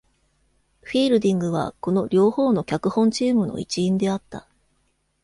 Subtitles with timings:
[0.81, 4.47] フィールディングはこの両方の脚本チームの一員であった。